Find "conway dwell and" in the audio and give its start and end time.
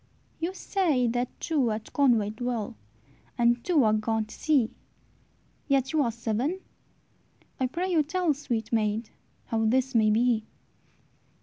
1.93-3.63